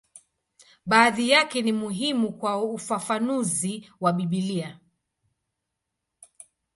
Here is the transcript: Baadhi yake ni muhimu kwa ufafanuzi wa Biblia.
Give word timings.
Baadhi 0.85 1.29
yake 1.29 1.61
ni 1.61 1.71
muhimu 1.71 2.33
kwa 2.33 2.63
ufafanuzi 2.63 3.89
wa 3.99 4.13
Biblia. 4.13 4.79